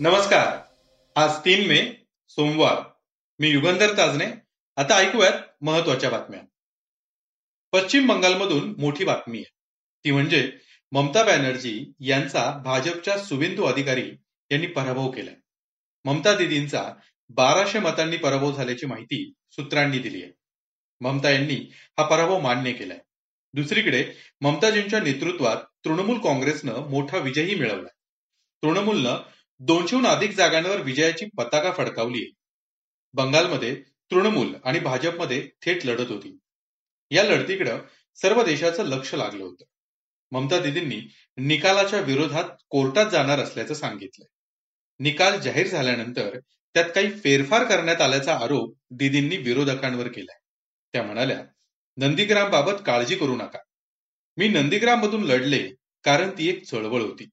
नमस्कार. 0.00 0.58
आज 1.16 1.30
तीन 1.44 1.68
मे 1.68 1.92
सोमवार. 2.28 2.82
मी 3.38 3.48
युगंधर 3.48 3.96
ताजने 3.96 4.24
आता 4.76 4.96
ऐकूयात 4.96 5.32
महत्त्वाच्या 5.60 6.10
बातम्या. 6.10 6.40
पश्चिम 7.72 8.06
बंगालमधून 8.06 8.74
मोठी 8.78 9.04
बातमी 9.04 9.38
आहे. 9.38 9.52
ती 10.04 10.10
म्हणजे 10.10 10.52
ममता 10.92 11.24
बॅनर्जी 11.24 11.92
यांचा 12.00 12.62
भाजपच्या 12.64 13.18
सुवेंदू 13.18 13.64
अधिकारी 13.64 14.12
यांनी 14.50 14.66
पराभव 14.66 15.10
केला 15.10 15.30
ममता 16.04 16.36
दिदींचा 16.36 16.92
बाराशे 17.28 17.78
मतांनी 17.78 18.16
पराभव 18.16 18.52
झाल्याची 18.52 18.86
माहिती 18.86 19.32
सूत्रांनी 19.50 19.98
दिली 19.98 20.22
आहे. 20.22 20.32
ममता 21.00 21.30
यांनी 21.30 21.72
हा 21.98 22.06
पराभव 22.06 22.40
मान्य 22.40 22.72
केलाय. 22.72 22.98
दुसरीकडे 23.52 24.12
ममताजींच्या 24.40 25.00
नेतृत्वात 25.00 25.56
तृणमूल 25.84 26.18
काँग्रेसनं 26.18 26.72
मोठा 26.72 27.18
विजयही 27.18 27.54
मिळवलाय. 27.54 27.92
तृणमूलनं 28.62 29.18
दोनशेहून 29.58 30.06
अधिक 30.06 30.30
जागांवर 30.30 30.80
विजयाची 30.80 31.26
पताका 31.36 31.72
फडकावली. 31.72 32.32
बंगालमध्ये 33.12 33.74
तृणमूल 34.10 34.54
आणि 34.64 34.78
भाजपमध्ये 34.78 35.48
थेट 35.62 35.86
लढत 35.86 36.10
होती. 36.10 36.38
या 37.10 37.22
लढतीकडं 37.24 37.78
सर्व 38.14 38.44
देशाचं 38.44 38.84
लक्ष 38.84 39.14
लागलं 39.14 39.44
होतं. 39.44 39.64
ममता 40.30 40.58
दिदींनी 40.58 41.00
निकालाच्या 41.36 42.00
विरोधात 42.00 42.44
कोर्टात 42.68 43.06
जाणार 43.06 43.38
असल्याचं 43.38 43.74
सांगितलंय. 43.74 44.26
निकाल 44.98 45.40
जाहीर 45.40 45.66
झाल्यानंतर 45.66 46.38
त्यात 46.74 46.90
काही 46.94 47.10
फेरफार 47.10 47.64
करण्यात 47.64 48.00
आल्याचा 48.00 48.34
आरोप 48.36 48.76
दिदींनी 48.90 49.36
विरोधकांवर 49.36 50.08
केलाय. 50.08 50.38
त्या 50.92 51.02
म्हणाल्या 51.02 51.44
नंदीग्राम 51.96 52.50
बाबत 52.50 52.82
काळजी 52.86 53.16
करू 53.16 53.36
नका. 53.36 53.58
मी 54.36 54.48
नंदीग्राम 54.48 55.00
मधून 55.00 55.22
लढले 55.22 55.74
कारण 56.04 56.30
ती 56.30 56.48
एक 56.48 56.64
चळवळ 56.64 57.02
होती. 57.02 57.28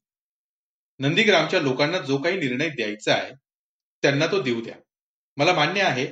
नंदीग्रामच्या 1.02 1.60
लोकांना 1.60 1.98
जो 1.98 2.18
काही 2.18 2.38
निर्णय 2.38 2.70
द्यायचा 2.70 3.14
आहे 3.14 3.34
त्यांना 4.04 4.28
तो 4.28 4.42
देऊ 4.42 4.62
द्या. 4.62 4.76
मला 5.38 5.54
मान्य 5.54 5.82
आहे 5.82 6.08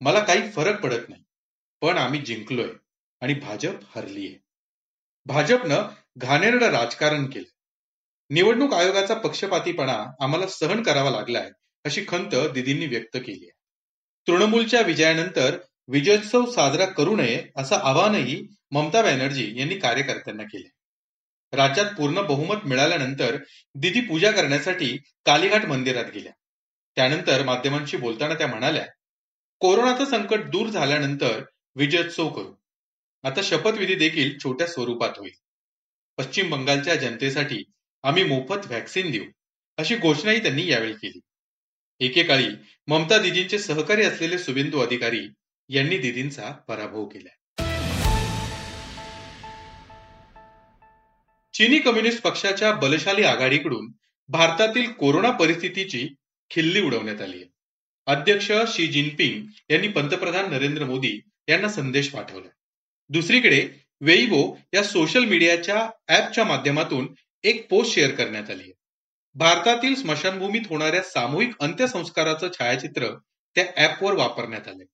मला 0.00 0.20
काही 0.20 0.50
फरक 0.50 0.80
पडत 0.80 1.08
नाही 1.08 1.22
पण 1.82 1.98
आम्ही 1.98 2.20
जिंकलोय 2.20 2.70
आणि 3.20 3.34
भाजप 3.34 3.78
हरलीये. 3.96 4.38
भाजपनं 5.26 5.88
घाणेरडं 6.16 6.70
राजकारण 6.70 7.30
केलं. 7.30 7.50
निवडणूक 8.30 8.72
आयोगाचा 8.74 9.14
पक्षपातीपणा 9.14 10.12
आम्हाला 10.20 10.46
सहन 10.46 10.82
करावा 10.82 11.10
लागलाय 11.10 11.50
अशी 11.84 12.04
खंत 12.08 12.34
दिदींनी 12.54 12.86
व्यक्त 12.86 13.16
केली 13.16 13.44
आहे. 13.44 13.52
तृणमूलच्या 14.28 14.80
विजयानंतर 14.80 15.58
विजयोत्सव 15.88 16.50
साजरा 16.50 16.84
करू 16.86 17.16
नये 17.16 17.42
असं 17.56 17.76
आवाहनही 17.76 18.42
ममता 18.70 19.02
बॅनर्जी 19.02 19.52
यांनी 19.58 19.78
कार्यकर्त्यांना 19.78 20.42
केले 20.42 20.68
राज्यात 21.52 21.86
पूर्ण 21.98 22.22
बहुमत 22.22 22.56
मिळाल्यानंतर 22.64 23.36
दिदी 23.74 24.00
पूजा 24.00 24.30
करण्यासाठी 24.30 24.96
कालीघाट 25.26 25.64
मंदिरात 25.64 26.04
गेल्या. 26.14 26.32
त्यानंतर 26.96 27.44
माध्यमांशी 27.44 27.96
बोलताना 27.96 28.34
त्या 28.34 28.46
म्हणाल्या 28.46 28.86
कोरोनाचं 29.60 30.04
संकट 30.04 30.38
दूर 30.50 30.68
झाल्यानंतर 30.68 31.42
विजयोत्सव 31.76 32.28
करू. 32.28 32.54
आता 33.24 33.40
शपथविधी 33.42 33.94
देखील 33.94 34.38
छोट्या 34.38 34.66
स्वरूपात 34.66 35.18
होईल. 35.18 35.32
पश्चिम 36.18 36.50
बंगालच्या 36.50 36.94
जनतेसाठी 36.94 37.64
आम्ही 38.02 38.24
मोफत 38.24 38.66
व्हॅक्सिन 38.66 39.10
देऊ. 39.10 39.24
अशी 39.76 39.96
घोषणाही 39.96 40.42
त्यांनी 40.42 40.66
यावेळी 40.66 40.92
केली. 40.92 41.20
एकेकाळी 42.00 42.48
ममता 42.86 43.18
दिदींचे 43.18 43.58
सहकारी 43.58 44.02
असलेले 44.02 44.38
सुबिंदू 44.38 44.80
अधिकारी 44.80 45.28
यांनी 45.68 45.98
दिदींचा 45.98 46.50
पराभव 46.50 47.04
केला. 47.08 47.28
चीनी 51.54 51.78
कम्युनिस्ट 51.78 52.22
पक्षाच्या 52.22 52.72
बलशाली 52.72 53.22
आघाडीकडून 53.22 53.90
भारतातील 54.28 54.90
कोरोना 54.92 55.30
परिस्थितीची 55.30 56.06
खिल्ली 56.50 56.80
उडवण्यात 56.80 57.20
आली 57.20 57.36
आहे. 57.36 57.48
अध्यक्ष 58.06 58.50
शी 58.68 58.86
जिनपिंग 58.86 59.42
यांनी 59.70 59.88
पंतप्रधान 59.88 60.50
नरेंद्र 60.50 60.84
मोदी 60.84 61.18
यांना 61.48 61.68
संदेश 61.68 62.08
पाठवला 62.08 62.48
दुसरीकडे 63.10 63.66
वेईबो 64.00 64.42
या 64.74 64.82
सोशल 64.82 65.24
मीडियाच्या 65.24 65.88
ऍपच्या 66.08 66.44
माध्यमातून 66.44 67.06
एक 67.44 67.66
पोस्ट 67.70 67.94
शेअर 67.94 68.10
करण्यात 68.10 68.50
आली 68.50 68.62
आहे. 68.62 68.72
भारतातील 69.36 69.94
स्मशानभूमीत 69.94 70.66
होणाऱ्या 70.68 71.02
सामूहिक 71.02 71.52
अंत्यसंस्काराचं 71.60 72.48
छायाचित्र 72.58 73.14
त्या 73.56 73.64
ऍपवर 73.76 74.14
वापरण्यात 74.14 74.68
आले 74.68 74.84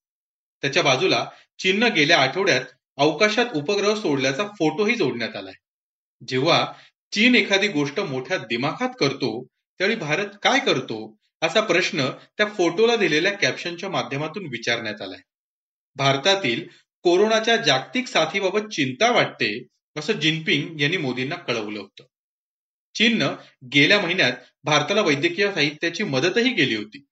त्याच्या 0.62 0.82
बाजूला 0.82 1.24
चीननं 1.58 1.94
गेल्या 1.94 2.18
आठवड्यात 2.18 2.64
अवकाशात 2.98 3.46
उपग्रह 3.54 3.94
सोडल्याचा 3.94 4.44
फोटोही 4.58 4.94
जोडण्यात 4.94 5.36
आलाय 5.36 5.54
जेव्हा 6.28 6.72
चीन 7.12 7.34
एखादी 7.34 7.68
गोष्ट 7.68 8.00
मोठ्या 8.00 8.38
दिमाखात 8.38 8.88
करतो 9.00 9.46
त्यावेळी 9.78 9.98
भारत 9.98 10.28
काय 10.42 10.58
करतो 10.58 11.16
असा 11.42 11.60
प्रश्न 11.60 12.10
त्या 12.10 12.46
फोटोला 12.46 12.96
दिलेल्या 12.96 13.32
कॅप्शनच्या 13.32 13.88
माध्यमातून 13.88 14.46
विचारण्यात 14.46 15.02
आलाय. 15.02 15.20
भारतातील 15.96 16.66
कोरोनाच्या 17.02 17.56
जागतिक 17.56 18.06
साथीबाबत 18.06 18.60
चिंता 18.60 19.10
वाटते 19.10 19.66
असं 19.96 20.12
जिनपिंग 20.12 20.80
यांनी 20.80 20.96
मोदींना 20.96 21.34
कळवलं 21.34 21.80
होतं. 21.80 22.04
चीननं 22.94 23.36
गेल्या 23.74 24.00
महिन्यात 24.00 24.32
भारताला 24.64 25.00
वैद्यकीय 25.00 25.52
साहित्याची 25.52 26.02
मदतही 26.02 26.54
केली 26.54 26.76
होती. 26.76 27.04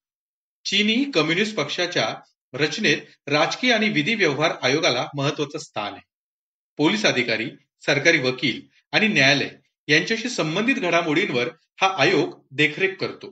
चीनी 0.65 1.11
कम्युनिस्ट 1.15 1.57
पक्षाच्या 1.57 2.15
रचनेत 2.53 2.99
राजकीय 3.27 3.73
आणि 3.73 3.89
विधी 3.89 4.15
व्यवहार 4.15 4.53
आयोगाला 4.63 5.07
महत्वाचं 5.17 5.59
स्थान 5.59 5.93
आहे. 5.93 6.03
पोलीस 6.77 7.07
अधिकारी 7.07 7.51
सरकारी 7.81 8.19
वकील 8.19 8.76
आणि 8.93 9.09
न्यायालय 9.09 9.49
यांच्याशी 9.89 10.29
संबंधित 10.29 10.77
घडामोडींवर 10.77 11.49
हा 11.81 11.89
आयोग 11.99 12.41
देखरेख 12.51 12.95
करतो. 13.01 13.29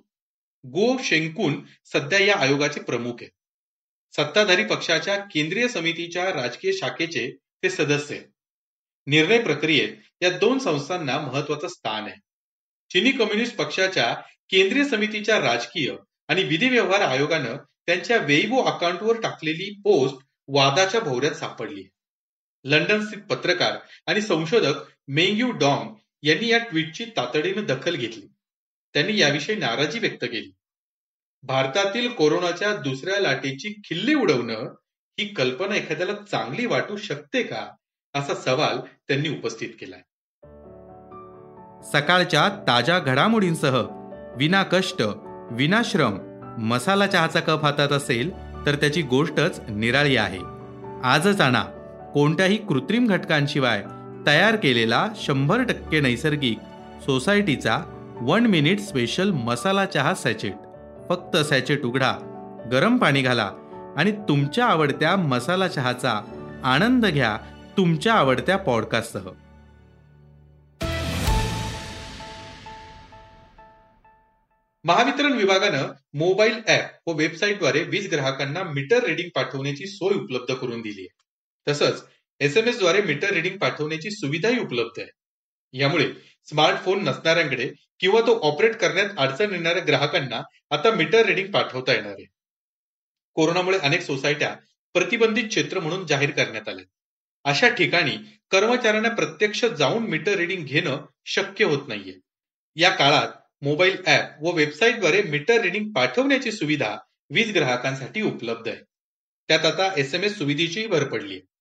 गो 0.65 0.97
शेंकून 1.05 1.63
सध्या 1.85 2.19
या 2.19 2.37
आयोगाचे 2.37 2.81
प्रमुख 2.81 3.15
आहेत. 3.21 3.31
सत्ताधारी 4.15 4.65
पक्षाच्या 4.65 5.17
केंद्रीय 5.33 5.69
समितीच्या 5.69 6.25
राजकीय 6.33 6.73
शाखेचे 6.73 7.31
ते 7.63 7.71
सदस्य 7.71 8.15
आहेत. 8.15 8.27
निर्णय 9.07 9.39
प्रक्रियेत 9.39 9.97
या 10.23 10.31
दोन 10.31 10.59
संस्थांना 10.59 11.19
महत्वाचं 11.21 11.69
स्थान 11.69 12.05
आहे. 12.05 12.21
चिनी 12.91 13.13
कम्युनिस्ट 13.13 13.57
पक्षाच्या 13.57 14.13
केंद्रीय 14.51 14.85
समितीच्या 14.85 15.39
राजकीय 15.41 15.95
आणि 16.29 16.43
विधी 16.43 16.69
व्यवहार 16.69 17.01
आयोगानं 17.01 17.57
त्यांच्या 17.87 18.17
वेईबो 18.17 18.63
अकाउंटवर 18.63 19.21
टाकलेली 19.21 19.71
पोस्ट 19.85 20.17
वादाच्या 20.49 21.01
भोवऱ्यात 21.01 21.33
सापडली 21.33 21.83
लंडन 22.65 23.05
स्थित 23.05 23.23
पत्रकार 23.23 23.73
आणि 24.07 24.21
संशोधक 24.21 24.75
मेंग्यू 25.09 25.51
डॉंग 25.51 25.95
यांनी 26.23 26.49
या 26.49 26.59
ट्विटची 26.59 27.05
तातडीनं 27.05 27.65
दखल 27.65 27.97
घेतली. 27.97 28.27
त्यांनी 28.95 29.19
याविषयी 29.19 29.57
नाराजी 29.57 29.99
व्यक्त 29.99 30.25
केली. 30.25 30.55
भारतातील 31.43 32.09
कोरोनाच्या 32.09 32.75
दुसऱ्या 32.75 33.21
लाटेची 33.21 33.81
खिल्ली 33.85 34.15
उडवणं 34.15 34.75
ही 35.19 35.29
कल्पना 35.29 35.75
एखाद्याला 35.75 36.13
चांगली 36.31 36.67
वाटू 36.67 36.97
शकते 36.97 37.43
का 37.43 37.75
असा 38.15 38.35
सवाल 38.35 38.79
त्यांनी 39.09 39.29
उपस्थित 39.29 39.69
केलाय. 39.81 40.01
सकाळच्या 41.93 42.49
ताज्या 42.69 42.99
घडामोडींसह 42.99 43.87
विना 44.37 44.63
कष्ट 44.63 45.03
विनाश्रम 45.51 46.19
मसाला 46.61 47.07
चहाचा 47.07 47.41
कप 47.41 47.65
हातात 47.65 47.89
असेल 47.89 48.31
तर 48.67 48.75
त्याची 48.75 49.03
गोष्टच 49.03 49.61
निराळी 49.69 50.17
आहे. 50.17 50.39
आजच 51.05 51.41
आणा 51.41 51.65
कोणत्याही 52.15 52.57
कृत्रिम 52.57 53.07
घटकांशिवाय 53.07 53.83
तयार 54.27 54.57
केलेला 54.57 55.07
शंभर 55.17 55.63
टक्के 55.63 56.01
नैसर्गिक 56.01 56.59
सोसायटीचा 57.05 57.79
वन 58.21 58.47
मिनिट 58.47 58.81
स्पेशल 58.81 59.31
मसाला 59.31 59.87
चहा 59.87 60.15
सॅचेट. 60.15 60.53
फक्त 61.09 61.37
सॅचेट 61.37 61.83
उघडा 61.83 62.13
गरम 62.73 62.97
पाणी 62.97 63.23
घाला 63.23 63.51
आणि 63.97 64.13
तुमच्या 64.29 64.67
आवडत्या 64.67 65.17
मसाला 65.17 65.69
चहाचा 65.69 66.13
आनंद 66.65 67.07
घ्या 67.07 67.37
तुमच्या 67.77 68.15
आवडत्या 68.15 68.57
पॉडकास्टसह. 68.57 69.29
महावितरण 74.85 75.33
विभागानं 75.33 75.93
मोबाईल 76.15 76.61
ऍप 76.69 77.09
व 77.09 77.13
वेबसाईटद्वारे 77.13 77.83
वीज 77.83 78.13
ग्राहकांना 78.13 78.63
मीटर 78.63 79.05
रीडिंग 79.05 79.29
पाठवण्याची 79.35 79.87
सोय 79.87 80.15
उपलब्ध 80.15 80.55
करून 80.55 80.81
दिली 80.81 81.01
आहे. 81.01 81.15
तसंच 81.69 82.03
एस 82.45 82.57
एम 82.57 82.69
एसद्वारे 82.69 83.01
मीटर 83.03 83.31
रिडिंग 83.31 83.57
पाठवण्याची 83.59 84.11
सुविधाही 84.11 84.59
उपलब्ध 84.59 85.01
आहे. 85.01 85.11
यामुळे 85.73 86.09
स्मार्टफोन 86.49 87.05
नसणाऱ्यांकडे 87.05 87.71
किंवा 88.01 88.21
तो 88.21 88.39
ऑपरेट 88.41 88.75
करण्यात 88.77 89.09
अडचण 89.19 89.53
येणाऱ्या 89.53 89.83
ग्राहकांना 89.87 90.41
आता 90.71 90.91
मीटर 90.91 91.27
रिडिंग 91.27 91.51
पाठवता 91.51 91.93
येणार 91.93 92.11
आहे. 92.11 92.27
कोरोनामुळे 93.37 93.79
अनेक 93.79 94.03
सोसायट्या 94.03 94.55
प्रतिबंधित 94.95 95.45
क्षेत्र 95.45 95.81
म्हणून 95.81 96.07
जाहीर 96.07 96.31
करण्यात 96.31 96.69
आले 96.69 96.83
अशा 97.45 97.69
ठिकाणी 97.69 98.17
कर्मचाऱ्यांना 98.51 99.09
प्रत्यक्ष 99.09 99.65
जाऊन 99.65 100.07
मीटर 100.07 100.35
रिडिंग 100.35 100.65
घेणं 100.65 101.05
शक्य 101.25 101.65
होत 101.65 101.89
नाहीये. 101.89 102.15
या 102.77 102.91
काळात 102.91 103.29
मोबाईल 103.63 103.97
ऍप 104.07 104.43
व 104.43 104.53
वेबसाईटद्वारे 104.53 105.23
मीटर 105.23 105.61
रिडिंग 105.61 105.93
पाठवण्याची 105.93 106.53
सुविधा 106.53 106.97
वीज 107.31 107.55
ग्राहकांसाठी 107.55 108.23
उपलब्ध 108.23 108.69
आहे. 108.69 108.79
त्यात 109.49 109.65
आता 109.65 109.93
एस 109.97 110.15
एम 110.15 110.23
एस 110.23 110.39
सुविधेचीही 110.39 110.87
भर 110.87 111.05
पडली 111.05 111.35
आहे. 111.35 111.54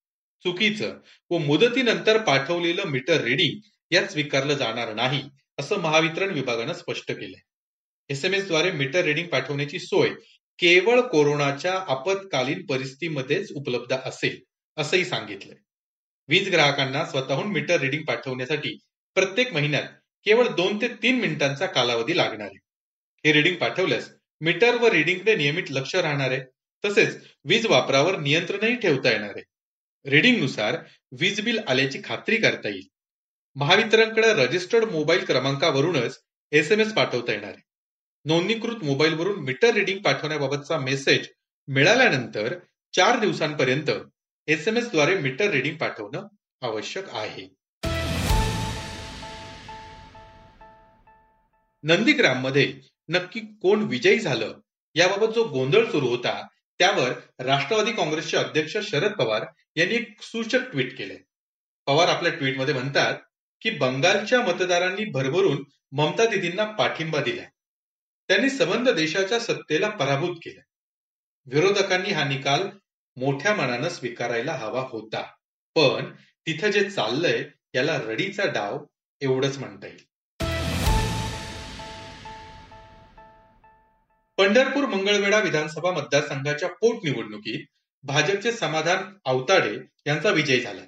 चुकीचं. 0.45 0.97
व 1.31 1.37
मुदतीनंतर 1.37 2.17
पाठवलेलं 2.23 2.85
मीटर 2.85 3.21
रिडिंग 3.21 3.59
यात 3.91 4.07
स्वीकारलं 4.07 4.53
जाणार 4.53 4.93
नाही 4.93 5.21
असं 5.59 5.79
महावितरण 5.79 6.29
विभागानं 6.29 6.73
स्पष्ट 6.73 7.11
केलंय. 7.11 7.41
एस 8.09 8.23
एम 8.25 8.33
एसद्वारे 8.33 8.71
मीटर 8.71 9.03
रिडिंग 9.03 9.27
पाठवण्याची 9.27 9.79
सोय 9.79 10.09
केवळ 10.59 11.01
कोरोनाच्या 11.01 11.73
आपत्कालीन 11.87 12.65
परिस्थितीमध्येच 12.65 13.51
उपलब्ध 13.51 13.95
असेल 13.95 14.39
असंही 14.77 15.05
सांगितलंय. 15.05 15.55
वीज 16.29 16.49
ग्राहकांना 16.51 17.05
स्वतःहून 17.05 17.51
मीटर 17.51 17.79
रिडिंग 17.79 18.03
पाठवण्यासाठी 18.03 18.77
प्रत्येक 19.15 19.53
महिन्यात 19.53 19.87
केवळ 20.25 20.47
दोन 20.47 20.81
ते 20.81 20.87
तीन 21.03 21.19
मिनिटांचा 21.19 21.65
कालावधी 21.65 22.17
लागणार 22.17 22.47
आहे. 22.47 22.57
हे 23.25 23.33
रिडिंग 23.33 23.55
पाठवल्यास 23.55 24.09
मीटर 24.41 24.75
व 24.75 24.87
रिडिंगकडे 24.87 25.35
नियमित 25.35 25.71
लक्ष 25.71 25.95
राहणार 25.95 26.31
आहे 26.31 26.41
तसेच 26.83 27.17
वीज 27.45 27.65
वापरावर 27.67 28.17
नियंत्रणही 28.19 28.75
ठेवता 28.75 29.11
येणार 29.11 29.29
आहे. 29.29 29.43
रिडिंगनुसार 30.05 30.77
वीज 31.11 31.41
बिल 31.41 31.59
आल्याची 31.67 32.01
खात्री 32.05 32.35
करता 32.35 32.69
येईल. 32.69 32.87
महावितरणकडे 33.55 34.33
रजिस्टर्ड 34.33 34.83
मोबाईल 34.83 35.25
क्रमांकावरूनच 35.25 36.19
एस 36.51 36.71
एम 36.71 36.79
एस 36.79 36.93
पाठवता 36.93 37.31
येणार 37.31 37.49
आहे. 37.49 37.61
नोंदणीकृत 38.25 38.83
मोबाईलवरून 38.83 39.39
मीटर 39.39 39.73
रिडिंग 39.73 39.99
पाठवण्याबाबतचा 39.99 40.77
मेसेज 40.77 41.27
मिळाल्यानंतर 41.67 42.55
चार 42.95 43.19
दिवसांपर्यंत 43.19 43.89
एस 44.47 44.67
एम 44.67 44.77
एसद्वारे 44.77 45.15
मीटर 45.15 45.49
रिडिंग 45.49 45.77
पाठवणं 45.77 46.27
आवश्यक 46.61 47.09
आहे. 47.09 47.47
नंदीग्राममध्ये 51.83 52.73
नक्की 53.09 53.39
कोण 53.39 53.83
विजयी 53.83 54.19
झालं? 54.19 54.59
याबाबत 54.95 55.33
जो 55.33 55.43
गोंधळ 55.43 55.85
सुरू 55.85 56.07
होता 56.07 56.47
त्यावर 56.79 57.11
राष्ट्रवादी 57.39 57.91
काँग्रेसचे 57.91 58.37
अध्यक्ष 58.37 58.77
शरद 58.83 59.11
पवार 59.11 59.45
यांनी 59.75 59.95
एक 59.95 60.21
सूचक 60.21 60.69
ट्विट 60.71 60.97
केले. 60.97 61.17
पवार 61.87 62.07
आपल्या 62.07 62.31
ट्विटमध्ये 62.31 62.73
म्हणतात 62.73 63.17
की 63.61 63.69
बंगालच्या 63.69 64.41
मतदारांनी 64.41 65.05
भरभरून 65.05 65.63
ममता 65.91 66.25
दिदींना 66.25 66.65
पाठिंबा 66.71 67.21
दिलाय. 67.23 67.47
त्यांनी 68.29 68.49
संबंध 68.49 68.89
देशाच्या 68.89 69.39
सत्तेला 69.39 69.89
पराभूत 69.89 70.35
केलं 70.43 70.61
विरोधकांनी 71.47 72.11
हा 72.11 72.23
निकाल 72.23 72.67
मोठ्या 73.17 73.53
मनानं 73.55 73.89
स्वीकारायला 73.89 74.53
हवा 74.53 74.81
होता. 74.81 75.21
पण 75.75 76.11
तिथं 76.47 76.71
जे 76.71 76.89
चाललंय 76.89 77.43
याला 77.75 77.97
रडीचा 77.97 78.45
डाव 78.45 78.77
एवढंच 79.21 79.57
म्हणता 79.57 79.87
येईल. 79.87 80.03
पंढरपूर 84.43 84.85
मंगळवेढा 84.85 85.39
विधानसभा 85.39 85.91
मतदारसंघाच्या 85.91 86.69
पोटनिवडणुकीत 86.69 87.65
भाजपचे 88.03 88.51
समाधान 88.51 89.03
आवताडे 89.25 89.75
यांचा 90.07 90.29
विजय 90.29 90.59
झाला. 90.59 90.81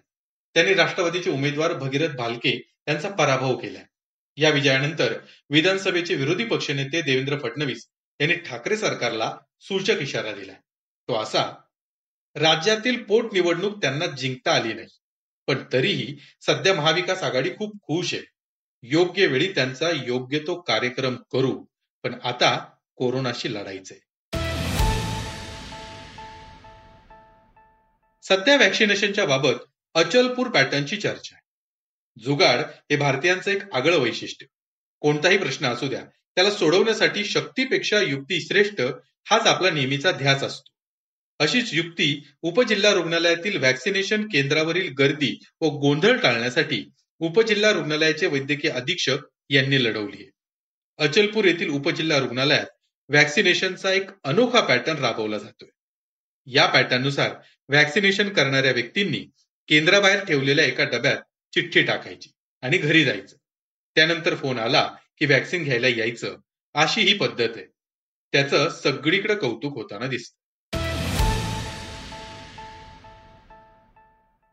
त्यांनी 0.56 0.74
राष्ट्रवादीचे 0.74 1.30
उमेदवार 1.32 1.74
भगीरथ 1.74 2.16
भालके 2.16 2.52
यांचा 2.88 3.10
पराभव 3.10 3.56
केला. 3.58 3.80
या 4.38 4.50
विजयानंतर 4.50 5.14
विधानसभेचे 5.50 6.16
विरोधी 6.16 6.46
पक्षनेते 6.46 7.02
देवेंद्र 7.02 7.38
फडणवीस 7.40 7.88
यांनी 8.20 8.36
ठाकरे 8.36 8.78
सरकारला 8.78 9.32
सूचक 9.60 10.02
इशारा 10.02 10.34
दिला. 10.34 10.54
तो 10.54 11.22
असा 11.22 11.44
राज्यातील 12.36 13.04
पोटनिवडणूक 13.04 13.82
त्यांना 13.82 14.06
जिंकता 14.06 14.54
आली 14.54 14.74
नाही 14.74 14.98
पण 15.48 15.64
तरीही 15.74 16.16
सध्या 16.42 16.74
महाविकास 16.74 17.24
आघाडी 17.24 17.50
खूप 17.50 17.82
खुश 17.82 18.14
आहे. 18.14 18.24
योग्य 18.84 19.28
वेळी 19.28 19.52
त्यांचा 19.56 19.90
योग्य 19.90 20.40
तो 20.40 20.62
कार्यक्रम 20.62 21.16
करू 21.32 21.66
पण 22.04 22.20
आता 22.24 22.72
कोरोनाशी 22.96 23.54
लढायचंय 23.54 23.98
सध्या 28.24 28.56
व्हॅक्सिनेशनच्या 28.56 29.26
बाबत 29.26 29.54
अचलपूर 29.94 30.48
पॅटर्नची 30.48 30.96
चर्चा 30.96 31.36
आहे. 31.36 32.24
जुगाड 32.24 32.60
हे 32.60 32.96
भारतीयांचं 32.96 33.52
एक 33.52 33.74
आगळं 33.74 33.98
वैशिष्ट्य. 33.98 34.46
कोणताही 35.00 35.38
प्रश्न 35.38 35.66
असू 35.66 35.88
द्या 35.88 36.04
त्याला 36.36 36.52
सोडवण्यासाठी 36.52 37.26
शक्तीपेक्षा 37.26 38.00
युक्ती 38.00 38.42
श्रेष्ठ 38.42 38.82
हाच 39.26 39.42
आपला 39.42 39.70
नेहमीचा 39.70 40.12
ध्यास 40.12 40.44
असतो. 40.44 40.72
अशीच 41.40 41.74
युक्ती 41.74 42.28
उपजिल्हा 42.42 42.92
रुग्णालयातील 42.92 43.58
व्हॅक्सिनेशन 43.58 44.28
केंद्रावरील 44.28 44.94
गर्दी 44.94 45.40
व 45.62 45.66
गोंधळ 45.66 46.18
टाळण्यासाठी 46.18 46.90
उपजिल्हा 47.20 47.72
रुग्णालयाचे 47.72 48.28
वैद्यकीय 48.28 48.72
अधीक्षक 48.72 49.18
यांनी 49.50 49.84
लढवली 49.84 50.24
आहे. 50.24 50.32
अचलपूर 50.98 51.46
येथील 51.46 51.70
उपजिल्हा 51.70 52.18
रुग्णालयात 52.18 52.66
व्हॅक्सिनेशनचा 53.10 53.92
एक 53.92 54.10
अनोखा 54.24 54.62
पॅटर्न 54.62 54.98
राबवला 54.98 55.38
जातोय. 55.38 55.70
या 56.46 56.66
पॅटर्ननुसार 56.66 57.36
व्हॅक्सिनेशन 57.70 58.30
करणाऱ्या 58.30 58.72
व्यक्तींनी 58.72 59.30
केंद्राबाहेर 59.68 60.26
ठेवलेल्या 60.26 60.66
एका 60.66 60.84
डब्यात 60.84 61.18
चिठ्ठी 61.54 61.82
टाकायची 61.82 62.30
आणि 62.62 62.78
घरी 62.78 63.06
जायचं. 63.06 63.38
त्यानंतर 63.96 64.36
फोन 64.36 64.60
आला 64.60 64.96
की 65.20 65.26
व्हॅक्सिन 65.26 65.64
घ्यायला 65.64 65.88
यायचं 65.88 66.38
अशी 66.74 67.02
ही 67.02 67.14
पद्धत 67.14 67.54
आहे. 67.56 67.66
त्याचं 68.32 68.70
सगळीकडे 68.70 69.36
कौतुक 69.36 69.74
होताना 69.74 70.08
दिसतं. 70.08 70.38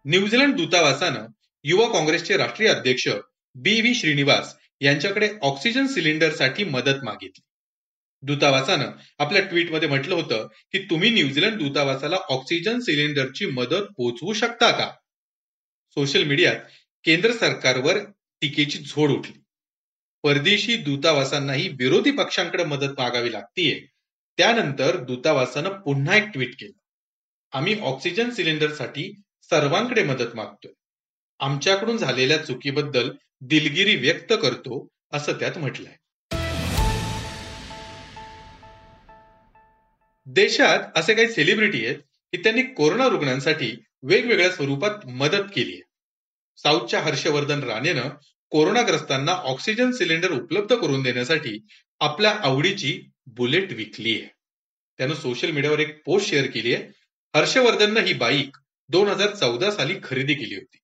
न्यूझीलंड 0.05 0.57
दूतावासानं 0.57 1.27
युवा 1.65 1.89
काँग्रेसचे 1.89 2.37
राष्ट्रीय 2.37 2.69
अध्यक्ष 2.69 3.09
बी 3.55 3.81
व्ही 3.81 3.95
श्रीनिवास 3.95 4.55
यांच्याकडे 4.81 5.31
ऑक्सिजन 5.43 5.87
सिलेंडरसाठी 5.87 6.65
मदत 6.65 7.05
मागितली. 7.05 7.43
दूतावासानं. 8.23 8.93
आपल्या 9.19 9.43
ट्विटमध्ये 9.43 9.89
म्हटलं 9.89 10.15
होतं 10.15 10.49
की 10.73 10.79
तुम्ही 10.79 11.11
न्यूझीलंड 11.11 11.59
दूतावासाला 11.59 12.17
ऑक्सिजन 12.17 12.81
सिलेंडरची 12.81 13.47
मदत 13.47 13.83
पोहोचवू 13.97 14.33
शकता 14.33 14.71
का? 14.71 14.91
सोशल 15.91 16.25
मीडियात 16.25 16.57
केंद्र 17.05 17.33
सरकारवर 17.33 17.99
टीकेची 18.41 18.79
झोड 18.79 19.11
उठली. 19.11 19.43
परदेशी 20.23 20.77
दूतावासांनाही 20.77 21.69
विरोधी 21.69 22.11
पक्षांकडे 22.11 22.65
मदत 22.65 22.95
मागावी 22.99 23.33
लागतीये. 23.33 23.87
त्यानंतर 24.37 24.97
दूतावासानं 24.97 25.71
पुन्हा 25.71 26.17
एक 26.17 26.25
ट्विट 26.25 26.61
केलं. 26.61 26.79
आम्ही 27.53 27.81
ऑक्सिजन 27.81 28.31
सिलेंडरसाठी 28.31 29.21
सर्वांकडे 29.43 30.03
मदत 30.03 30.37
मागतोय. 30.37 30.73
आमच्याकडून 31.41 31.97
झालेल्या 31.97 32.45
चुकीबद्दल 32.45 33.11
दिलगिरी 33.41 33.97
व्यक्त 33.97 34.33
करतो 34.43 34.89
असं 35.13 35.33
त्यात 35.33 35.59
म्हटलंय. 35.59 35.97
देशात 40.27 40.79
असे 40.97 41.15
काही 41.15 41.29
सेलिब्रिटी 41.29 41.87
आहेत 41.87 41.97
की 42.33 42.43
त्यांनी 42.43 42.63
कोरोना 42.63 43.09
रुग्णांसाठी 43.09 43.77
वेगवेगळ्या 44.03 44.51
स्वरूपात 44.51 45.07
मदत 45.07 45.45
केली 45.55 45.73
आहे. 45.73 45.83
साऊथच्या 46.57 47.01
हर्षवर्धन 47.01 47.63
राणेनं 47.63 48.09
कोरोनाग्रस्तांना 48.51 49.33
ऑक्सिजन 49.33 49.91
सिलेंडर 49.91 50.31
उपलब्ध 50.31 50.77
करून 50.77 51.03
देण्यासाठी 51.03 51.67
आपल्या 52.01 52.31
आवडीची 52.31 53.03
बुलेट 53.27 53.73
विकली 53.73 54.21
आहे. 54.21 54.29
त्यानं 54.99 55.15
सोशल 55.15 55.51
मीडियावर 55.51 55.79
एक 55.79 56.05
पोस्ट 56.05 56.29
शेअर 56.29 56.47
केली 56.47 56.75
आहे. 56.75 56.85
हर्षवर्धननं 57.35 58.01
ही 58.01 58.13
बाईक 58.13 58.57
दोन 58.89 59.09
हजार 59.09 59.35
चौदा 59.35 59.71
साली 59.71 59.95
खरेदी 60.05 60.35
केली 60.35 60.55
होती. 60.55 60.77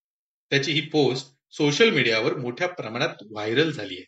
त्याची 0.50 0.72
ही 0.72 0.80
पोस्ट 0.80 1.26
सोशल 1.50 1.90
मीडियावर 1.90 2.36
मोठ्या 2.36 2.68
प्रमाणात 2.68 3.14
व्हायरल 3.30 3.70
झाली 3.70 3.94
आहे. 3.94 4.04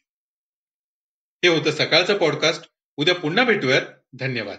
हे 1.44 1.48
होतं 1.48 1.70
सकाळचं 1.70 2.18
पॉडकास्ट 2.18 2.68
उद्या 2.96 3.14
पुन्हा 3.14 3.44
भेटूयात. 3.44 3.82
धन्यवाद. 4.12 4.58